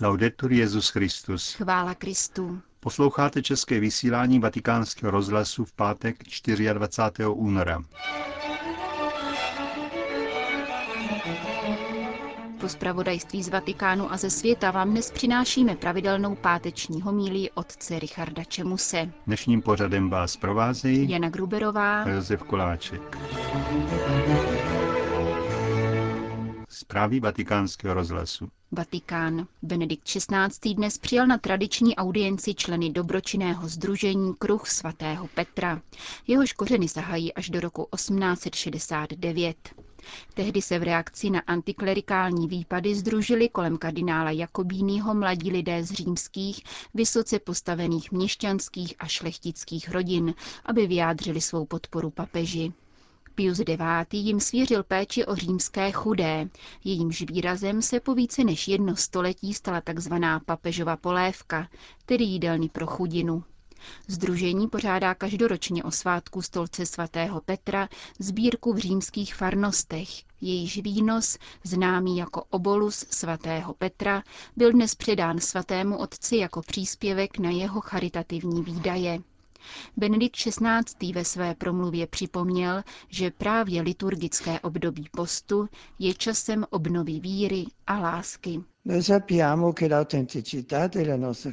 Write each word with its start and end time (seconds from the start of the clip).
Laudetur 0.00 0.52
Jezus 0.52 0.88
Christus. 0.88 1.54
Chvála 1.54 1.94
Kristu. 1.94 2.60
Posloucháte 2.80 3.42
české 3.42 3.80
vysílání 3.80 4.38
Vatikánského 4.38 5.10
rozhlasu 5.10 5.64
v 5.64 5.72
pátek 5.72 6.16
24. 6.72 7.28
února. 7.28 7.82
Po 12.60 12.68
zpravodajství 12.68 13.42
z 13.42 13.48
Vatikánu 13.48 14.12
a 14.12 14.16
ze 14.16 14.30
světa 14.30 14.70
vám 14.70 14.90
dnes 14.90 15.10
přinášíme 15.10 15.76
pravidelnou 15.76 16.34
páteční 16.34 17.02
homílii 17.02 17.50
otce 17.50 17.98
Richarda 17.98 18.44
Čemuse. 18.44 19.10
Dnešním 19.26 19.62
pořadem 19.62 20.10
vás 20.10 20.36
provázejí 20.36 21.10
Jana 21.10 21.28
Gruberová 21.28 22.02
a 22.02 22.08
Josef 22.08 22.42
Koláček. 22.42 23.18
Zprávy 26.74 27.20
vatikánského 27.20 27.94
rozhlasu. 27.94 28.48
Vatikán. 28.72 29.46
Benedikt 29.62 30.04
XVI. 30.04 30.74
dnes 30.74 30.98
přijal 30.98 31.26
na 31.26 31.38
tradiční 31.38 31.96
audienci 31.96 32.54
členy 32.54 32.90
dobročinného 32.90 33.68
združení 33.68 34.34
Kruh 34.38 34.66
svatého 34.68 35.28
Petra. 35.34 35.82
Jehož 36.26 36.52
kořeny 36.52 36.88
sahají 36.88 37.34
až 37.34 37.50
do 37.50 37.60
roku 37.60 37.88
1869. 37.94 39.56
Tehdy 40.34 40.62
se 40.62 40.78
v 40.78 40.82
reakci 40.82 41.30
na 41.30 41.40
antiklerikální 41.46 42.48
výpady 42.48 42.94
združili 42.94 43.48
kolem 43.48 43.78
kardinála 43.78 44.30
Jakobínyho 44.30 45.14
mladí 45.14 45.50
lidé 45.50 45.84
z 45.84 45.90
římských, 45.92 46.62
vysoce 46.94 47.38
postavených 47.38 48.12
měšťanských 48.12 48.94
a 48.98 49.06
šlechtických 49.06 49.90
rodin, 49.90 50.34
aby 50.64 50.86
vyjádřili 50.86 51.40
svou 51.40 51.66
podporu 51.66 52.10
papeži. 52.10 52.72
Pius 53.34 53.58
IX. 53.58 53.80
jim 54.12 54.40
svěřil 54.40 54.82
péči 54.82 55.26
o 55.26 55.34
římské 55.36 55.92
chudé. 55.92 56.48
Jejímž 56.84 57.22
výrazem 57.22 57.82
se 57.82 58.00
po 58.00 58.14
více 58.14 58.44
než 58.44 58.68
jedno 58.68 58.96
století 58.96 59.54
stala 59.54 59.80
tzv. 59.94 60.14
papežova 60.46 60.96
polévka, 60.96 61.68
tedy 62.06 62.24
jídelny 62.24 62.68
pro 62.68 62.86
chudinu. 62.86 63.44
Združení 64.08 64.68
pořádá 64.68 65.14
každoročně 65.14 65.84
o 65.84 65.90
svátku 65.90 66.42
stolce 66.42 66.86
svatého 66.86 67.40
Petra 67.40 67.88
sbírku 68.18 68.72
v 68.72 68.78
římských 68.78 69.34
farnostech. 69.34 70.08
Jejíž 70.40 70.82
výnos, 70.82 71.38
známý 71.64 72.16
jako 72.16 72.44
obolus 72.50 72.94
svatého 73.10 73.74
Petra, 73.74 74.22
byl 74.56 74.72
dnes 74.72 74.94
předán 74.94 75.38
svatému 75.40 75.96
otci 75.98 76.36
jako 76.36 76.62
příspěvek 76.62 77.38
na 77.38 77.50
jeho 77.50 77.80
charitativní 77.80 78.62
výdaje. 78.62 79.18
Benedikt 79.96 80.36
XVI. 80.36 81.12
ve 81.12 81.24
své 81.24 81.54
promluvě 81.54 82.06
připomněl, 82.06 82.82
že 83.08 83.30
právě 83.30 83.82
liturgické 83.82 84.60
období 84.60 85.08
postu 85.16 85.68
je 85.98 86.14
časem 86.14 86.64
obnovy 86.70 87.20
víry 87.20 87.64
a 87.86 87.98
lásky. 87.98 88.60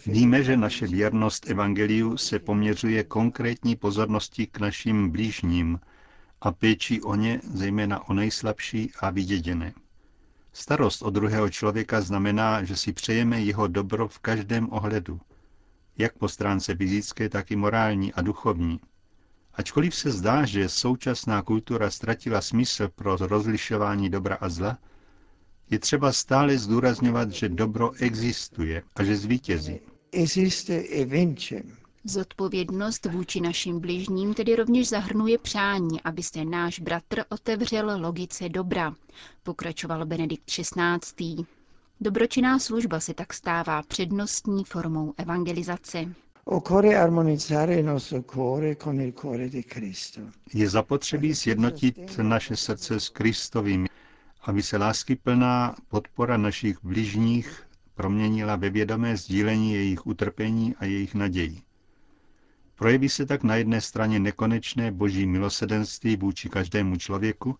Víme, 0.06 0.44
že 0.44 0.58
naše 0.58 0.88
věrnost 0.88 1.50
Evangeliu 1.50 2.18
se 2.18 2.40
poměřuje 2.40 3.03
konkrétní 3.03 3.76
pozornosti 3.76 4.48
k 4.48 4.59
našim 4.59 5.09
blížním 5.09 5.80
a 6.42 6.52
péči 6.52 7.02
o 7.02 7.16
ně, 7.16 7.42
zejména 7.53 8.09
o 8.09 8.14
nejslabší 8.14 8.92
a 9.00 9.09
vyděděné. 9.09 9.73
Starost 10.53 11.02
o 11.02 11.09
druhého 11.09 11.50
člověka 11.50 12.02
znamená, 12.02 12.64
že 12.64 12.75
si 12.75 12.94
přejeme 12.94 13.42
jeho 13.42 13.68
dobro 13.68 14.08
v 14.08 14.20
každém 14.20 14.68
ohledu, 14.72 15.20
jak 15.97 16.17
po 16.17 16.28
stránce 16.30 16.75
fyzické, 16.75 17.30
tak 17.30 17.52
i 17.52 17.56
morální 17.56 18.14
a 18.14 18.22
duchovní. 18.22 18.80
Ačkoliv 19.53 19.95
se 19.95 20.11
zdá, 20.11 20.45
že 20.45 20.70
současná 20.70 21.42
kultura 21.42 21.92
ztratila 21.92 22.42
smysl 22.42 22.88
pro 22.95 23.16
rozlišování 23.16 24.09
dobra 24.09 24.36
a 24.42 24.50
zla, 24.50 24.78
je 25.69 25.80
třeba 25.80 26.12
stále 26.14 26.58
zdůrazňovat, 26.58 27.31
že 27.31 27.50
dobro 27.50 27.92
existuje 27.92 28.84
a 28.95 29.03
že 29.03 29.16
zvítězí. 29.17 29.80
Zodpovědnost 32.03 33.06
vůči 33.06 33.42
našim 33.42 33.80
bližním 33.80 34.34
tedy 34.34 34.56
rovněž 34.56 34.89
zahrnuje 34.89 35.38
přání, 35.38 36.02
aby 36.02 36.23
se 36.23 36.46
náš 36.46 36.79
bratr 36.79 37.23
otevřel 37.29 38.02
logice 38.02 38.50
dobra, 38.50 38.94
pokračoval 39.44 40.06
Benedikt 40.06 40.44
XVI. 40.46 41.46
Dobročinná 42.03 42.59
služba 42.59 43.00
se 43.00 43.13
tak 43.13 43.34
stává 43.34 43.84
přednostní 43.84 44.63
formou 44.63 45.13
evangelizace. 45.17 46.06
Je 50.53 50.69
zapotřebí 50.69 51.35
sjednotit 51.35 52.17
naše 52.22 52.56
srdce 52.56 53.00
s 53.00 53.09
Kristovým, 53.09 53.88
aby 54.41 54.63
se 54.63 54.78
láskyplná 54.78 55.75
podpora 55.88 56.38
našich 56.38 56.78
bližních 56.84 57.63
proměnila 57.95 58.56
ve 58.56 58.69
vědomé 58.69 59.17
sdílení 59.17 59.73
jejich 59.73 60.07
utrpení 60.07 60.75
a 60.75 60.85
jejich 60.85 61.16
nadějí. 61.16 61.63
Projeví 62.75 63.09
se 63.09 63.25
tak 63.25 63.44
na 63.44 63.56
jedné 63.56 63.81
straně 63.81 64.19
nekonečné 64.19 64.91
boží 64.91 65.25
milosedenství 65.25 66.16
vůči 66.17 66.50
každému 66.50 66.95
člověku, 66.95 67.56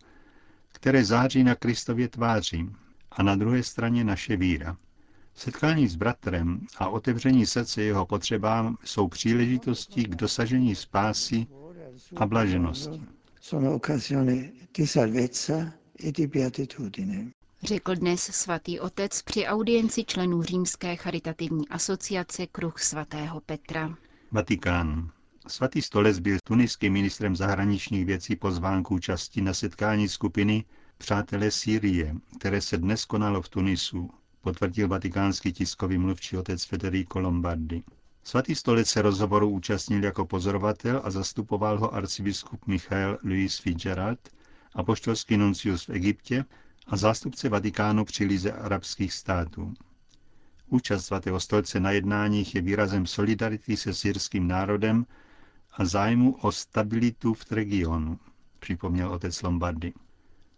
které 0.72 1.06
září 1.06 1.44
na 1.44 1.56
Kristově 1.56 2.08
tváři, 2.08 2.66
a 3.12 3.24
na 3.24 3.36
druhé 3.36 3.64
straně 3.64 4.04
naše 4.04 4.38
víra. 4.38 4.78
Setkání 5.36 5.88
s 5.88 5.96
bratrem 5.96 6.68
a 6.78 6.90
otevření 6.90 7.46
srdce 7.46 7.82
jeho 7.82 8.06
potřebám 8.06 8.78
jsou 8.84 9.08
příležitostí 9.08 10.04
k 10.04 10.16
dosažení 10.16 10.76
spásy 10.76 11.48
a 12.16 12.26
blaženosti. 12.26 13.02
Řekl 17.64 17.96
dnes 17.96 18.22
svatý 18.22 18.80
otec 18.80 19.22
při 19.22 19.46
audienci 19.46 20.04
členů 20.04 20.44
Římské 20.44 20.96
charitativní 20.96 21.70
asociace 21.70 22.48
Kruh 22.48 22.80
svatého 22.80 23.42
Petra. 23.42 23.96
Vatikán. 24.32 25.10
Svatý 25.48 25.82
stolec 25.82 26.20
byl 26.20 26.38
tuniským 26.44 26.94
ministrem 26.94 27.36
zahraničních 27.36 28.06
věcí 28.06 28.36
pozván 28.36 28.84
k 28.84 28.92
účasti 28.92 29.42
na 29.42 29.54
setkání 29.54 30.10
skupiny 30.10 30.66
Přátelé 31.02 31.52
Sýrie, 31.52 32.16
které 32.40 32.62
se 32.62 32.78
dnes 32.78 33.06
konalo 33.06 33.42
v 33.42 33.50
Tunisu, 33.50 34.10
potvrdil 34.42 34.88
vatikánský 34.88 35.54
tiskový 35.54 35.98
mluvčí 35.98 36.38
otec 36.38 36.64
Federico 36.64 37.20
Lombardi. 37.20 37.84
Svatý 38.24 38.56
stolec 38.56 38.88
se 38.88 39.02
rozhovoru 39.02 39.50
účastnil 39.50 40.04
jako 40.04 40.26
pozorovatel 40.26 41.02
a 41.04 41.12
zastupoval 41.12 41.80
ho 41.80 41.94
arcibiskup 41.94 42.68
Michael 42.68 43.18
Louis 43.24 43.60
Fitzgerald, 43.60 44.30
apoštolský 44.76 45.38
nuncius 45.38 45.88
v 45.88 45.90
Egyptě 45.90 46.46
a 46.88 46.98
zástupce 46.98 47.50
Vatikánu 47.50 48.06
při 48.06 48.26
lize 48.26 48.52
arabských 48.52 49.14
států. 49.14 49.74
Účast 50.68 51.06
svatého 51.06 51.40
stolce 51.40 51.80
na 51.80 51.92
jednáních 51.92 52.56
je 52.56 52.62
výrazem 52.62 53.08
solidarity 53.08 53.78
se 53.78 53.94
syrským 53.94 54.48
národem 54.48 55.06
a 55.74 55.86
zájmu 55.86 56.36
o 56.42 56.52
stabilitu 56.52 57.34
v 57.34 57.52
regionu, 57.52 58.20
připomněl 58.60 59.12
otec 59.12 59.42
Lombardy. 59.42 59.94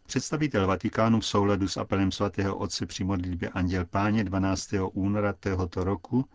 Představitel 0.05 0.67
Vatikánu 0.67 1.19
v 1.19 1.25
souladu 1.25 1.67
s 1.67 1.77
apelem 1.77 2.11
svatého 2.11 2.57
otce 2.57 2.85
při 2.85 3.03
modlitbě 3.03 3.49
Anděl 3.49 3.85
Páně 3.85 4.23
12. 4.23 4.73
února 4.93 5.33
tohoto 5.33 5.83
roku 5.83 6.25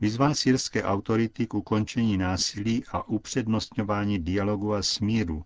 vyzval 0.00 0.34
syrské 0.34 0.82
autority 0.84 1.46
k 1.46 1.54
ukončení 1.54 2.16
násilí 2.16 2.84
a 2.92 3.08
upřednostňování 3.08 4.18
dialogu 4.18 4.74
a 4.74 4.82
smíru 4.82 5.44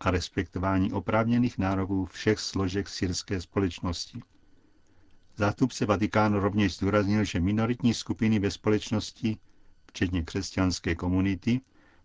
a 0.00 0.10
respektování 0.10 0.92
oprávněných 0.92 1.58
nároků 1.58 2.04
všech 2.04 2.40
složek 2.40 2.88
syrské 2.88 3.40
společnosti. 3.40 4.20
Zástupce 5.36 5.86
Vatikánu 5.86 6.40
rovněž 6.40 6.76
zdůraznil, 6.76 7.24
že 7.24 7.40
minoritní 7.40 7.94
skupiny 7.94 8.38
ve 8.38 8.50
společnosti, 8.50 9.36
včetně 9.86 10.22
křesťanské 10.22 10.94
komunity, 10.94 11.60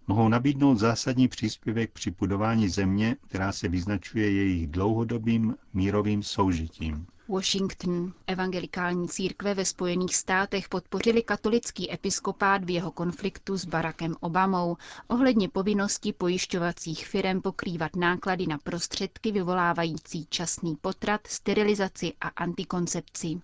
mohou 0.07 0.29
nabídnout 0.29 0.75
zásadní 0.75 1.27
příspěvek 1.27 1.91
při 1.91 2.11
budování 2.11 2.69
země, 2.69 3.15
která 3.27 3.51
se 3.51 3.67
vyznačuje 3.67 4.31
jejich 4.31 4.67
dlouhodobým 4.67 5.55
mírovým 5.73 6.23
soužitím. 6.23 7.07
Washington. 7.29 8.13
Evangelikální 8.27 9.07
církve 9.07 9.53
ve 9.53 9.65
Spojených 9.65 10.15
státech 10.15 10.69
podpořili 10.69 11.23
katolický 11.23 11.93
episkopát 11.93 12.63
v 12.63 12.69
jeho 12.69 12.91
konfliktu 12.91 13.57
s 13.57 13.65
Barackem 13.65 14.15
Obamou 14.19 14.77
ohledně 15.07 15.49
povinnosti 15.49 16.13
pojišťovacích 16.13 17.07
firm 17.07 17.41
pokrývat 17.41 17.95
náklady 17.95 18.47
na 18.47 18.57
prostředky 18.57 19.31
vyvolávající 19.31 20.25
časný 20.29 20.75
potrat, 20.75 21.21
sterilizaci 21.27 22.13
a 22.21 22.27
antikoncepci. 22.27 23.39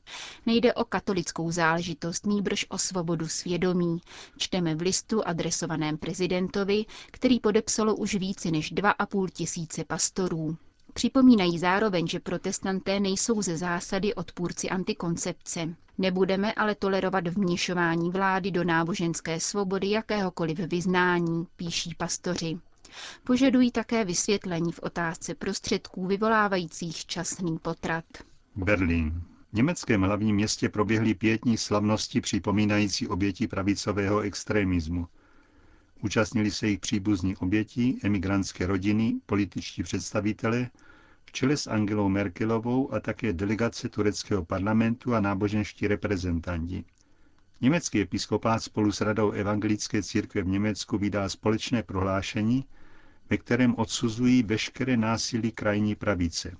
Nejde 0.46 0.74
o 0.74 0.84
katolickou 0.86 1.52
záležitost, 1.52 2.26
nýbrž 2.26 2.66
o 2.70 2.78
svobodu 2.78 3.28
svědomí. 3.28 4.02
Čteme 4.38 4.76
v 4.76 4.82
listu 4.82 5.28
adresovaném 5.28 5.98
prezidentovi, 5.98 6.86
který 7.12 7.40
podepsalo 7.40 7.96
už 7.96 8.16
více 8.16 8.52
než 8.52 8.74
2,5 8.74 9.28
tisíce 9.30 9.84
pastorů. 9.84 10.58
Připomínají 10.94 11.60
zároveň, 11.60 12.08
že 12.08 12.20
protestanté 12.20 13.00
nejsou 13.00 13.42
ze 13.42 13.58
zásady 13.58 14.14
odpůrci 14.16 14.70
antikoncepce. 14.70 15.76
Nebudeme 15.98 16.54
ale 16.54 16.76
tolerovat 16.76 17.28
vměšování 17.28 18.12
vlády 18.12 18.52
do 18.52 18.64
náboženské 18.64 19.40
svobody 19.40 19.90
jakéhokoliv 19.90 20.60
vyznání, 20.60 21.48
píší 21.56 21.96
pastoři. 21.98 22.58
Požadují 23.24 23.72
také 23.72 24.06
vysvětlení 24.06 24.72
v 24.72 24.80
otázce 24.84 25.36
prostředků 25.36 26.08
vyvolávajících 26.08 27.06
časný 27.06 27.58
potrat. 27.58 28.06
Berlín. 28.56 29.22
V 29.52 29.56
německém 29.56 30.02
hlavním 30.02 30.36
městě 30.36 30.70
proběhly 30.70 31.14
pětní 31.14 31.58
slavnosti 31.58 32.22
připomínající 32.22 33.08
oběti 33.08 33.48
pravicového 33.48 34.20
extremismu. 34.20 35.08
Účastnili 36.04 36.52
se 36.52 36.68
jich 36.68 36.80
příbuzní 36.80 37.36
obětí, 37.36 38.00
emigrantské 38.04 38.68
rodiny, 38.68 39.14
političtí 39.26 39.84
představitelé, 39.84 40.70
v 41.26 41.32
čele 41.32 41.58
s 41.58 41.68
Angelou 41.68 42.10
Merkelovou 42.10 42.94
a 42.94 43.00
také 43.00 43.34
delegace 43.34 43.90
tureckého 43.90 44.46
parlamentu 44.46 45.16
a 45.16 45.20
náboženští 45.20 45.88
reprezentanti. 45.88 46.84
Německý 47.62 48.02
episkopát 48.02 48.64
spolu 48.64 48.92
s 48.92 49.02
Radou 49.02 49.32
evangelické 49.32 50.04
církve 50.04 50.42
v 50.42 50.48
Německu 50.48 50.98
vydá 50.98 51.30
společné 51.30 51.84
prohlášení, 51.84 52.66
ve 53.30 53.38
kterém 53.38 53.76
odsuzují 53.76 54.44
veškeré 54.44 54.98
násilí 54.98 55.52
krajní 55.52 55.96
pravice. 55.96 56.58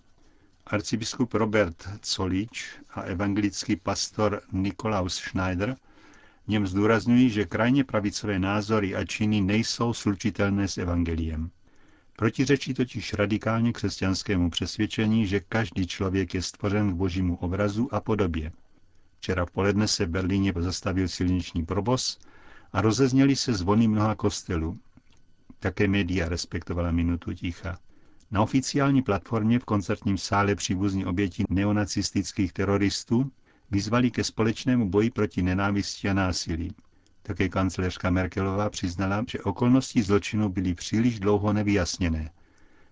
Arcibiskup 0.66 1.34
Robert 1.34 1.90
Colič 2.02 2.70
a 2.90 3.02
evangelický 3.02 3.76
pastor 3.76 4.42
Nikolaus 4.52 5.16
Schneider 5.16 5.76
v 6.46 6.48
něm 6.48 6.68
zdůrazňují, 6.68 7.30
že 7.30 7.46
krajně 7.46 7.84
pravicové 7.84 8.40
názory 8.40 8.96
a 8.96 9.06
činy 9.06 9.42
nejsou 9.42 9.94
slučitelné 9.94 10.68
s 10.68 10.78
evangeliem. 10.78 11.50
Protiřečí 12.16 12.74
totiž 12.74 13.14
radikálně 13.14 13.74
křesťanskému 13.74 14.50
přesvědčení, 14.50 15.28
že 15.28 15.40
každý 15.40 15.88
člověk 15.88 16.34
je 16.34 16.42
stvořen 16.42 16.92
k 16.92 16.96
božímu 16.96 17.36
obrazu 17.36 17.94
a 17.96 18.02
podobě. 18.02 18.52
Včera 19.20 19.46
v 19.46 19.52
poledne 19.52 19.88
se 19.88 20.06
v 20.06 20.10
Berlíně 20.10 20.54
zastavil 20.60 21.08
silniční 21.08 21.66
provoz 21.66 22.20
a 22.74 22.82
rozezněly 22.82 23.36
se 23.36 23.54
zvony 23.54 23.88
mnoha 23.88 24.16
kostelů. 24.16 24.80
Také 25.60 25.88
média 25.88 26.30
respektovala 26.30 26.92
minutu 26.92 27.34
ticha. 27.34 27.80
Na 28.32 28.42
oficiální 28.42 29.02
platformě 29.02 29.60
v 29.60 29.66
koncertním 29.66 30.18
sále 30.18 30.56
příbuzní 30.56 31.06
oběti 31.06 31.44
neonacistických 31.50 32.54
teroristů 32.54 33.32
vyzvali 33.74 34.12
ke 34.12 34.24
společnému 34.24 34.90
boji 34.90 35.10
proti 35.10 35.42
nenávisti 35.42 36.10
a 36.10 36.14
násilí. 36.14 36.72
Také 37.22 37.50
kancléřka 37.50 38.10
Merkelová 38.10 38.70
přiznala, 38.70 39.26
že 39.28 39.40
okolnosti 39.40 40.04
zločinu 40.04 40.50
byly 40.50 40.74
příliš 40.76 41.20
dlouho 41.20 41.54
nevyjasněné 41.54 42.30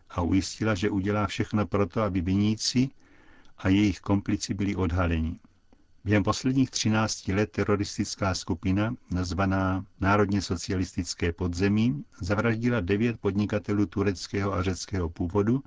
a 0.10 0.22
ujistila, 0.22 0.75
že 0.75 0.89
udělá 0.89 1.28
všechno 1.28 1.68
proto, 1.68 2.01
aby 2.01 2.22
viníci 2.22 2.89
a 3.57 3.69
jejich 3.69 4.00
komplici 4.00 4.54
byli 4.54 4.75
odhaleni. 4.75 5.39
Během 6.04 6.24
posledních 6.24 6.69
13 6.69 7.28
let 7.28 7.51
teroristická 7.51 8.33
skupina, 8.33 8.95
nazvaná 9.12 9.86
Národně 10.00 10.42
socialistické 10.42 11.33
podzemí, 11.33 12.06
zavraždila 12.22 12.80
devět 12.80 13.19
podnikatelů 13.19 13.86
tureckého 13.86 14.54
a 14.54 14.63
řeckého 14.63 15.10
původu 15.10 15.63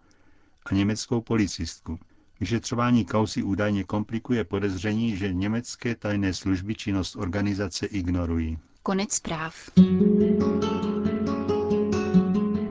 a 0.66 0.74
německou 0.74 1.20
policistku. 1.20 1.98
Vyšetřování 2.44 3.04
kauzy 3.04 3.42
údajně 3.42 3.84
komplikuje 3.84 4.44
podezření, 4.44 5.16
že 5.16 5.32
německé 5.32 5.94
tajné 5.94 6.34
služby 6.34 6.74
činnost 6.74 7.16
organizace 7.16 7.86
ignorují. 7.86 8.58
Konec 8.82 9.12
zpráv. 9.12 9.70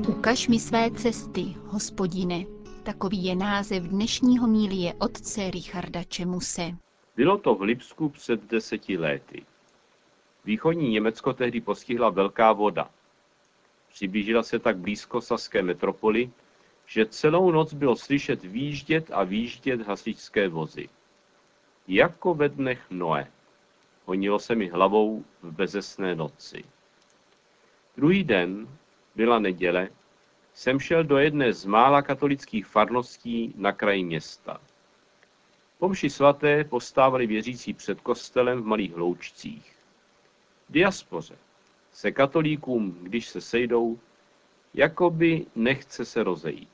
Ukaž 0.07 0.47
mi 0.47 0.59
své 0.59 0.91
cesty, 0.91 1.55
hospodine. 1.65 2.43
Takový 2.83 3.23
je 3.23 3.35
název 3.35 3.83
dnešního 3.83 4.47
mílie 4.47 4.93
otce 4.93 5.51
Richarda 5.51 6.03
Čemuse. 6.03 6.71
Bylo 7.15 7.37
to 7.37 7.55
v 7.55 7.61
Lipsku 7.61 8.09
před 8.09 8.43
deseti 8.51 8.97
léty. 8.97 9.45
Východní 10.45 10.89
Německo 10.89 11.33
tehdy 11.33 11.61
postihla 11.61 12.09
velká 12.09 12.53
voda. 12.53 12.89
Přiblížila 13.93 14.43
se 14.43 14.59
tak 14.59 14.77
blízko 14.77 15.21
saské 15.21 15.61
metropoli, 15.61 16.31
že 16.93 17.05
celou 17.05 17.51
noc 17.51 17.73
bylo 17.73 17.95
slyšet 17.95 18.43
výjíždět 18.43 19.11
a 19.13 19.23
výjíždět 19.23 19.81
hasičské 19.81 20.47
vozy. 20.47 20.89
Jako 21.87 22.33
ve 22.33 22.49
dnech 22.49 22.85
Noe. 22.89 23.27
Honilo 24.05 24.39
se 24.39 24.55
mi 24.55 24.67
hlavou 24.67 25.25
v 25.41 25.51
bezesné 25.51 26.15
noci. 26.15 26.63
Druhý 27.97 28.23
den, 28.23 28.67
byla 29.15 29.39
neděle, 29.39 29.89
jsem 30.53 30.79
šel 30.79 31.03
do 31.03 31.17
jedné 31.17 31.53
z 31.53 31.65
mála 31.65 32.01
katolických 32.01 32.65
farností 32.65 33.53
na 33.57 33.71
kraji 33.71 34.03
města. 34.03 34.61
Po 35.79 35.89
mši 35.89 36.09
svaté 36.09 36.63
postávali 36.63 37.27
věřící 37.27 37.73
před 37.73 38.01
kostelem 38.01 38.61
v 38.61 38.65
malých 38.65 38.93
hloučcích. 38.93 39.75
V 40.69 40.73
diaspoře 40.73 41.35
se 41.91 42.11
katolíkům, 42.11 42.97
když 43.01 43.27
se 43.27 43.41
sejdou, 43.41 43.99
jakoby 44.73 45.45
nechce 45.55 46.05
se 46.05 46.23
rozejít. 46.23 46.72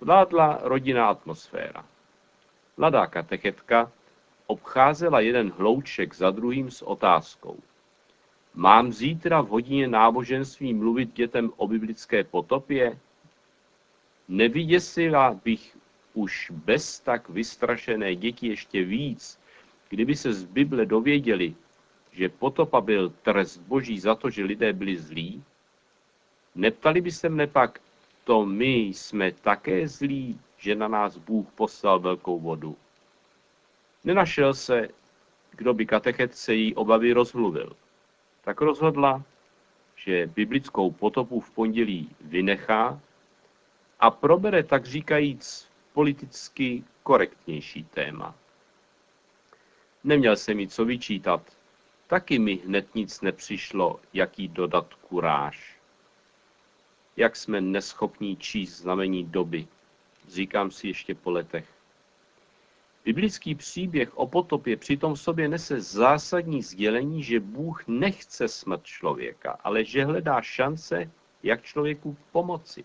Vládla 0.00 0.58
rodinná 0.62 1.08
atmosféra. 1.08 1.84
Mladá 2.76 3.06
katechetka 3.06 3.92
obcházela 4.46 5.20
jeden 5.20 5.50
hlouček 5.50 6.14
za 6.14 6.30
druhým 6.30 6.70
s 6.70 6.82
otázkou. 6.82 7.58
Mám 8.54 8.92
zítra 8.92 9.40
v 9.40 9.48
hodině 9.48 9.88
náboženství 9.88 10.74
mluvit 10.74 11.12
dětem 11.12 11.52
o 11.56 11.68
biblické 11.68 12.24
potopě? 12.24 12.98
Nevyděsila 14.28 15.40
bych 15.44 15.76
už 16.14 16.50
bez 16.54 17.00
tak 17.00 17.28
vystrašené 17.28 18.14
děti 18.14 18.46
ještě 18.48 18.84
víc, 18.84 19.38
kdyby 19.88 20.16
se 20.16 20.32
z 20.32 20.44
Bible 20.44 20.86
dověděli, 20.86 21.54
že 22.12 22.28
potopa 22.28 22.80
byl 22.80 23.10
trest 23.10 23.58
boží 23.58 24.00
za 24.00 24.14
to, 24.14 24.30
že 24.30 24.44
lidé 24.44 24.72
byli 24.72 24.96
zlí? 24.96 25.44
Neptali 26.54 27.00
by 27.00 27.10
se 27.10 27.28
mne 27.28 27.46
pak, 27.46 27.80
to 28.26 28.46
my 28.46 28.74
jsme 28.74 29.32
také 29.32 29.88
zlí, 29.88 30.40
že 30.56 30.74
na 30.74 30.88
nás 30.88 31.16
Bůh 31.16 31.46
poslal 31.54 32.00
velkou 32.00 32.40
vodu. 32.40 32.76
Nenašel 34.04 34.54
se, 34.54 34.88
kdo 35.50 35.74
by 35.74 35.86
katechetce 35.86 36.54
její 36.54 36.74
obavy 36.74 37.12
rozmluvil. 37.12 37.76
Tak 38.44 38.60
rozhodla, 38.60 39.22
že 39.96 40.26
biblickou 40.26 40.90
potopu 40.90 41.40
v 41.40 41.50
pondělí 41.50 42.10
vynechá 42.20 43.00
a 44.00 44.10
probere 44.10 44.62
tak 44.62 44.86
říkajíc 44.86 45.68
politicky 45.92 46.84
korektnější 47.02 47.84
téma. 47.84 48.34
Neměl 50.04 50.36
jsem 50.36 50.56
mi 50.56 50.68
co 50.68 50.84
vyčítat, 50.84 51.42
taky 52.06 52.38
mi 52.38 52.54
hned 52.54 52.94
nic 52.94 53.20
nepřišlo, 53.20 54.00
jaký 54.12 54.48
dodat 54.48 54.94
kuráž. 54.94 55.75
Jak 57.16 57.36
jsme 57.36 57.60
neschopní 57.60 58.36
číst 58.36 58.76
znamení 58.76 59.24
doby, 59.24 59.66
říkám 60.28 60.70
si 60.70 60.88
ještě 60.88 61.14
po 61.14 61.30
letech. 61.30 61.68
Biblický 63.04 63.54
příběh 63.54 64.18
o 64.18 64.26
potopě 64.26 64.76
přitom 64.76 65.14
v 65.14 65.20
sobě 65.20 65.48
nese 65.48 65.80
zásadní 65.80 66.62
sdělení, 66.62 67.22
že 67.22 67.40
Bůh 67.40 67.86
nechce 67.86 68.48
smrt 68.48 68.84
člověka, 68.84 69.58
ale 69.64 69.84
že 69.84 70.04
hledá 70.04 70.42
šance, 70.42 71.10
jak 71.42 71.62
člověku 71.62 72.16
pomoci 72.32 72.84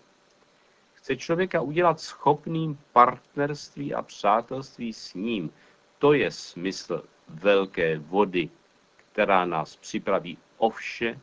chce 1.02 1.18
člověka 1.18 1.62
udělat 1.62 2.00
schopným 2.00 2.80
partnerství 2.94 3.94
a 3.94 4.02
přátelství 4.02 4.94
s 4.94 5.14
ním. 5.14 5.52
To 6.00 6.14
je 6.14 6.32
smysl 6.32 7.04
velké 7.28 7.98
vody, 7.98 8.50
která 8.98 9.46
nás 9.46 9.76
připraví 9.76 10.38
o 10.58 10.70
vše, 10.70 11.20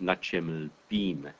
na 0.00 0.14
čem 0.14 0.64
lpíme. 0.64 1.34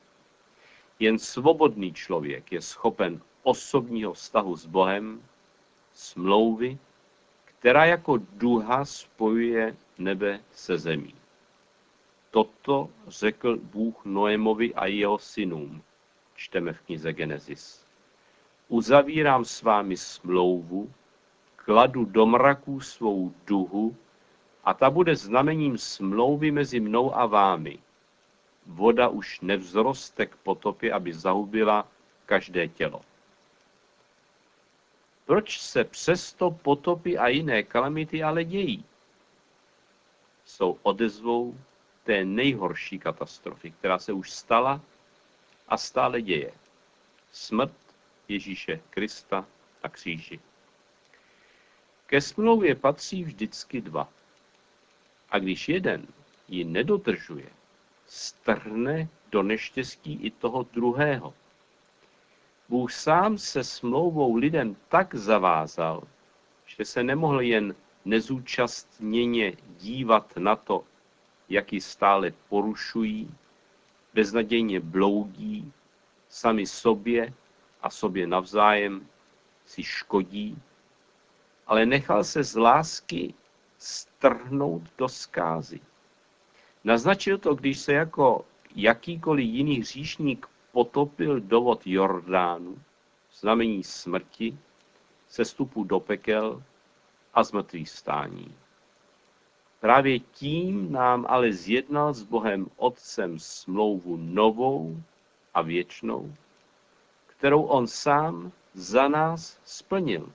Jen 0.98 1.18
svobodný 1.18 1.92
člověk 1.92 2.52
je 2.52 2.62
schopen 2.62 3.20
osobního 3.42 4.12
vztahu 4.12 4.56
s 4.56 4.66
Bohem, 4.66 5.22
smlouvy, 5.92 6.78
která 7.44 7.84
jako 7.84 8.18
duha 8.32 8.84
spojuje 8.84 9.76
nebe 9.98 10.40
se 10.52 10.78
zemí. 10.78 11.14
Toto 12.30 12.88
řekl 13.06 13.56
Bůh 13.56 14.04
Noémovi 14.04 14.74
a 14.74 14.86
jeho 14.86 15.18
synům 15.18 15.82
čteme 16.36 16.72
v 16.72 16.80
knize 16.80 17.12
Genesis. 17.12 17.86
Uzavírám 18.68 19.44
s 19.44 19.62
vámi 19.62 19.96
smlouvu, 19.96 20.92
kladu 21.56 22.04
do 22.04 22.26
mraků 22.26 22.80
svou 22.80 23.32
duhu 23.46 23.96
a 24.64 24.74
ta 24.74 24.90
bude 24.90 25.16
znamením 25.16 25.78
smlouvy 25.78 26.50
mezi 26.50 26.80
mnou 26.80 27.16
a 27.16 27.26
vámi. 27.26 27.78
Voda 28.66 29.08
už 29.08 29.40
nevzroste 29.40 30.26
k 30.26 30.36
potopě, 30.36 30.92
aby 30.92 31.12
zahubila 31.12 31.88
každé 32.26 32.68
tělo. 32.68 33.00
Proč 35.26 35.60
se 35.60 35.84
přesto 35.84 36.50
potopy 36.50 37.18
a 37.18 37.28
jiné 37.28 37.62
kalamity 37.62 38.22
ale 38.22 38.44
dějí? 38.44 38.84
Jsou 40.44 40.78
odezvou 40.82 41.58
té 42.04 42.24
nejhorší 42.24 42.98
katastrofy, 42.98 43.70
která 43.70 43.98
se 43.98 44.12
už 44.12 44.30
stala 44.30 44.80
a 45.68 45.76
stále 45.76 46.22
děje. 46.22 46.52
Smrt 47.32 47.72
Ježíše 48.28 48.80
Krista 48.90 49.46
na 49.84 49.90
kříži. 49.90 50.40
Ke 52.06 52.20
smlouvě 52.20 52.74
patří 52.74 53.24
vždycky 53.24 53.80
dva. 53.80 54.08
A 55.30 55.38
když 55.38 55.68
jeden 55.68 56.06
ji 56.48 56.64
nedodržuje, 56.64 57.55
strhne 58.06 59.08
do 59.30 59.42
neštěstí 59.42 60.18
i 60.22 60.30
toho 60.30 60.62
druhého. 60.62 61.34
Bůh 62.68 62.92
sám 62.92 63.38
se 63.38 63.64
smlouvou 63.64 64.36
lidem 64.36 64.76
tak 64.88 65.14
zavázal, 65.14 66.02
že 66.66 66.84
se 66.84 67.02
nemohl 67.02 67.40
jen 67.40 67.74
nezúčastněně 68.04 69.52
dívat 69.78 70.36
na 70.36 70.56
to, 70.56 70.84
jak 71.48 71.72
ji 71.72 71.80
stále 71.80 72.32
porušují, 72.48 73.34
beznadějně 74.14 74.80
bloudí, 74.80 75.72
sami 76.28 76.66
sobě 76.66 77.32
a 77.82 77.90
sobě 77.90 78.26
navzájem 78.26 79.08
si 79.64 79.82
škodí, 79.82 80.62
ale 81.66 81.86
nechal 81.86 82.24
se 82.24 82.44
z 82.44 82.56
lásky 82.56 83.34
strhnout 83.78 84.82
do 84.98 85.08
zkázy. 85.08 85.80
Naznačil 86.86 87.38
to, 87.38 87.54
když 87.54 87.78
se 87.78 87.92
jako 87.92 88.44
jakýkoliv 88.74 89.46
jiný 89.46 89.80
hříšník 89.80 90.46
potopil 90.72 91.40
do 91.40 91.60
vod 91.60 91.86
Jordánu, 91.86 92.78
znamení 93.32 93.84
smrti, 93.84 94.58
sestupu 95.28 95.84
do 95.84 96.00
pekel 96.00 96.62
a 97.34 97.44
zmrtvých 97.44 97.90
stání. 97.90 98.54
Právě 99.80 100.18
tím 100.18 100.92
nám 100.92 101.26
ale 101.28 101.52
zjednal 101.52 102.14
s 102.14 102.22
Bohem 102.22 102.66
Otcem 102.76 103.38
smlouvu 103.38 104.16
novou 104.16 105.02
a 105.54 105.62
věčnou, 105.62 106.34
kterou 107.26 107.62
on 107.62 107.86
sám 107.86 108.52
za 108.74 109.08
nás 109.08 109.60
splnil. 109.64 110.32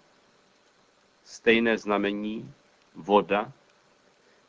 Stejné 1.24 1.78
znamení, 1.78 2.54
voda, 2.96 3.52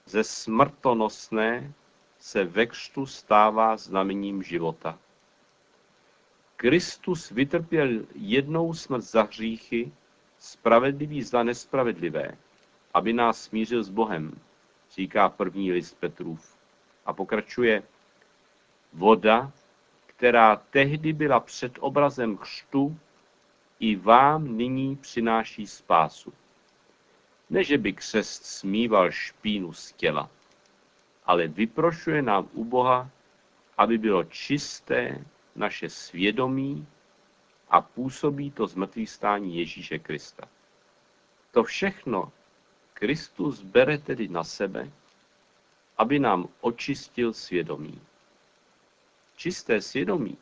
ze 0.07 0.25
smrtonosné 0.25 1.73
se 2.23 2.45
ve 2.45 2.67
křtu 2.67 3.07
stává 3.07 3.77
znamením 3.77 4.43
života. 4.43 4.99
Kristus 6.57 7.31
vytrpěl 7.31 7.89
jednou 8.15 8.75
smrt 8.75 9.01
za 9.01 9.23
hříchy, 9.23 9.93
spravedlivý 10.39 11.23
za 11.23 11.43
nespravedlivé, 11.43 12.39
aby 12.95 13.13
nás 13.13 13.43
smířil 13.43 13.85
s 13.85 13.89
Bohem, 13.89 14.41
říká 14.91 15.29
první 15.29 15.73
list 15.73 15.97
Petrův. 16.01 16.57
A 17.07 17.13
pokračuje, 17.13 17.83
voda, 18.93 19.53
která 20.07 20.57
tehdy 20.57 21.13
byla 21.13 21.41
před 21.41 21.73
obrazem 21.81 22.37
křtu, 22.37 22.97
i 23.81 23.97
vám 23.97 24.57
nyní 24.57 24.97
přináší 24.97 25.67
spásu. 25.67 26.33
Ne, 27.51 27.65
že 27.65 27.79
by 27.79 27.93
křest 27.93 28.47
smíval 28.47 29.11
špínu 29.11 29.73
z 29.73 29.93
těla, 29.93 30.31
ale 31.25 31.49
vyprošuje 31.49 32.23
nám 32.23 32.49
u 32.53 32.65
Boha, 32.65 33.11
aby 33.79 33.99
bylo 33.99 34.25
čisté 34.25 35.25
naše 35.57 35.89
svědomí 35.89 36.87
a 37.69 37.81
působí 37.81 38.51
to 38.51 38.67
zmrtvý 38.67 39.07
stání 39.07 39.59
Ježíše 39.59 39.99
Krista. 39.99 40.49
To 41.51 41.65
všechno 41.65 42.33
Kristus 42.95 43.63
bere 43.63 43.99
tedy 43.99 44.29
na 44.29 44.45
sebe, 44.45 44.91
aby 45.99 46.19
nám 46.19 46.49
očistil 46.61 47.33
svědomí. 47.33 48.01
Čisté 49.37 49.81
svědomí 49.81 50.39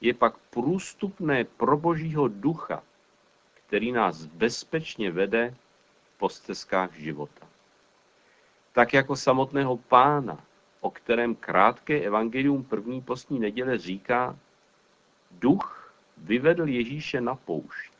je 0.00 0.14
pak 0.14 0.38
průstupné 0.38 1.44
pro 1.44 1.76
Božího 1.76 2.28
ducha, 2.28 2.82
který 3.66 3.92
nás 3.92 4.24
bezpečně 4.24 5.10
vede 5.10 5.54
po 6.18 6.28
stezkách 6.28 6.94
života. 6.94 7.53
Tak 8.74 8.94
jako 8.94 9.16
samotného 9.16 9.76
pána, 9.76 10.44
o 10.80 10.90
kterém 10.90 11.34
krátké 11.34 12.00
evangelium 12.00 12.64
první 12.64 13.00
postní 13.00 13.38
neděle 13.38 13.78
říká, 13.78 14.38
duch 15.30 15.94
vyvedl 16.16 16.68
Ježíše 16.68 17.20
na 17.20 17.34
poušť. 17.34 17.92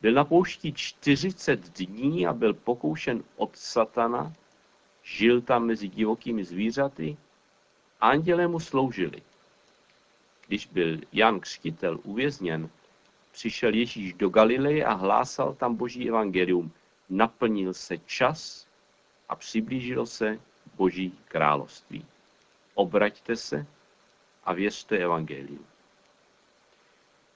Byl 0.00 0.12
na 0.12 0.24
poušti 0.24 0.72
40 0.72 1.78
dní 1.78 2.26
a 2.26 2.32
byl 2.32 2.54
pokoušen 2.54 3.22
od 3.36 3.56
satana, 3.56 4.32
žil 5.02 5.40
tam 5.40 5.66
mezi 5.66 5.88
divokými 5.88 6.44
zvířaty, 6.44 7.16
andělé 8.00 8.48
mu 8.48 8.60
sloužili. 8.60 9.22
Když 10.46 10.66
byl 10.66 10.98
Jan 11.12 11.40
Křtitel 11.40 12.00
uvězněn, 12.02 12.70
přišel 13.32 13.74
Ježíš 13.74 14.12
do 14.12 14.28
Galileje 14.28 14.84
a 14.84 14.92
hlásal 14.92 15.54
tam 15.54 15.74
boží 15.74 16.08
evangelium. 16.08 16.72
Naplnil 17.08 17.74
se 17.74 17.98
čas 17.98 18.65
a 19.28 19.36
přiblížilo 19.36 20.06
se 20.06 20.40
boží 20.74 21.18
království. 21.28 22.06
Obraťte 22.74 23.36
se 23.36 23.66
a 24.44 24.52
věřte 24.52 24.98
evangelium. 24.98 25.66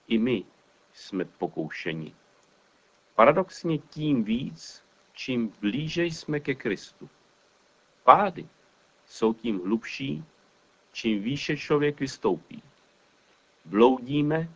I 0.09 0.19
my 0.19 0.45
jsme 0.93 1.25
pokoušeni. 1.25 2.15
Paradoxně 3.15 3.79
tím 3.79 4.25
víc, 4.25 4.85
čím 5.13 5.55
blíže 5.61 6.05
jsme 6.05 6.41
ke 6.41 6.55
Kristu. 6.55 7.09
Pády 8.05 8.49
jsou 9.07 9.35
tím 9.35 9.61
hlubší, 9.65 10.25
čím 10.93 11.23
výše 11.23 11.57
člověk 11.57 12.01
vystoupí. 12.01 12.63
Bloudíme 13.65 14.49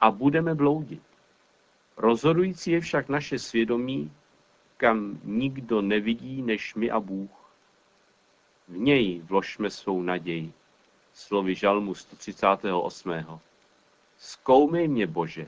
a 0.00 0.10
budeme 0.10 0.54
bloudit. 0.54 1.02
Rozhodující 1.96 2.70
je 2.70 2.80
však 2.80 3.08
naše 3.08 3.38
svědomí, 3.38 4.12
kam 4.82 5.20
nikdo 5.24 5.82
nevidí 5.82 6.42
než 6.42 6.74
my 6.74 6.90
a 6.90 7.00
Bůh. 7.00 7.30
V 8.68 8.78
něj 8.78 9.20
vložme 9.20 9.70
svou 9.70 10.02
naději. 10.02 10.52
Slovy 11.14 11.54
Žalmu 11.54 11.94
138. 11.94 13.40
Zkoumej 14.18 14.88
mě, 14.88 15.06
Bože, 15.06 15.46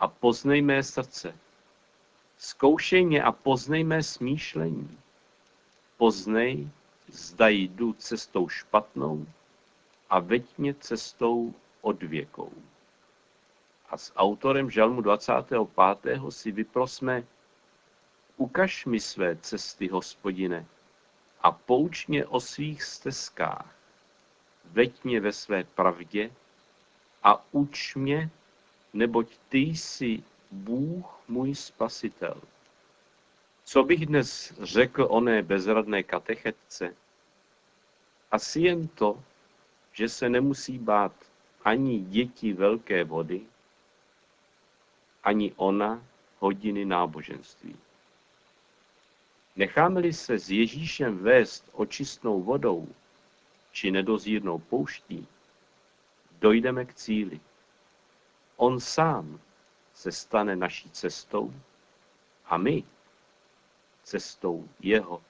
a 0.00 0.08
poznej 0.08 0.62
mé 0.62 0.82
srdce. 0.82 1.36
Zkoušej 2.38 3.04
mě 3.04 3.22
a 3.22 3.32
poznej 3.32 3.84
mé 3.84 4.02
smýšlení. 4.02 4.98
Poznej, 5.96 6.68
zda 7.08 7.48
jdu 7.48 7.92
cestou 7.92 8.48
špatnou 8.48 9.26
a 10.10 10.20
veď 10.20 10.44
mě 10.58 10.74
cestou 10.74 11.54
odvěkou. 11.80 12.52
A 13.90 13.96
s 13.96 14.12
autorem 14.16 14.70
Žalmu 14.70 15.00
25. 15.00 15.60
si 16.30 16.52
vyprosme 16.52 17.24
Ukaž 18.40 18.86
mi 18.86 19.00
své 19.00 19.36
cesty, 19.36 19.88
hospodine, 19.88 20.66
a 21.40 21.52
pouč 21.52 22.06
mě 22.06 22.26
o 22.26 22.40
svých 22.40 22.82
stezkách. 22.82 23.74
Veď 24.64 25.04
mě 25.04 25.20
ve 25.20 25.32
své 25.32 25.64
pravdě 25.64 26.30
a 27.22 27.44
uč 27.52 27.94
mě, 27.94 28.30
neboť 28.92 29.36
ty 29.48 29.58
jsi 29.58 30.22
Bůh 30.50 31.20
můj 31.28 31.54
spasitel. 31.54 32.42
Co 33.64 33.82
bych 33.82 34.06
dnes 34.06 34.54
řekl 34.62 35.06
oné 35.10 35.42
bezradné 35.42 36.02
katechetce? 36.02 36.96
Asi 38.30 38.60
jen 38.60 38.88
to, 38.88 39.22
že 39.92 40.08
se 40.08 40.28
nemusí 40.28 40.78
bát 40.78 41.12
ani 41.64 42.00
děti 42.00 42.52
velké 42.52 43.04
vody, 43.04 43.42
ani 45.24 45.52
ona 45.56 46.02
hodiny 46.38 46.84
náboženství. 46.84 47.76
Necháme-li 49.60 50.12
se 50.12 50.38
s 50.38 50.50
Ježíšem 50.50 51.18
vést 51.18 51.68
očistnou 51.72 52.42
vodou 52.42 52.88
či 53.72 53.90
nedozírnou 53.90 54.58
pouští, 54.58 55.26
dojdeme 56.40 56.84
k 56.84 56.94
cíli. 56.94 57.40
On 58.56 58.80
sám 58.80 59.40
se 59.94 60.12
stane 60.12 60.56
naší 60.56 60.90
cestou 60.90 61.54
a 62.44 62.56
my 62.56 62.84
cestou 64.02 64.68
jeho. 64.80 65.22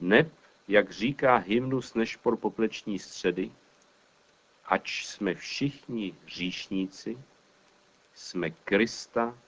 Neb, 0.00 0.32
jak 0.68 0.90
říká 0.90 1.36
hymnus 1.36 1.94
Nešpor 1.94 2.36
popleční 2.36 2.98
středy, 2.98 3.50
ač 4.64 5.06
jsme 5.06 5.34
všichni 5.34 6.14
říšníci, 6.26 7.18
jsme 8.14 8.50
Krista 8.50 9.38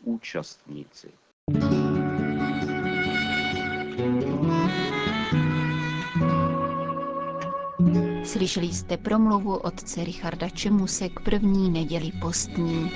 účastníci. 0.00 1.12
Slyšeli 8.28 8.66
jste 8.66 8.96
promluvu 8.96 9.56
otce 9.56 10.04
Richarda 10.04 10.48
Čemuse 10.48 11.08
k 11.08 11.20
první 11.20 11.70
neděli 11.70 12.12
postní. 12.20 12.90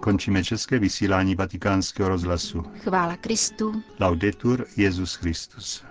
Končíme 0.00 0.44
české 0.44 0.78
vysílání 0.78 1.34
vatikánského 1.34 2.08
rozhlasu. 2.08 2.62
Chvála 2.62 3.16
Kristu. 3.16 3.82
Laudetur 4.00 4.66
Jezus 4.76 5.14
Christus. 5.14 5.87